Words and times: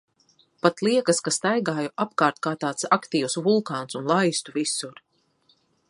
Pat 0.65 0.79
liekas, 0.87 1.19
ka 1.27 1.33
staigāju 1.35 1.91
apkārt 2.05 2.41
kā 2.47 2.55
tāds 2.65 2.89
aktīvs 2.99 3.39
vulkāns 3.49 4.01
un 4.01 4.11
laistu 4.15 4.57
visur. 4.57 4.99